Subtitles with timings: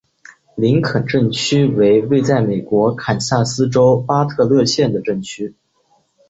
[0.55, 5.53] 林肯镇区为位在美国堪萨斯州巴特勒县的镇区。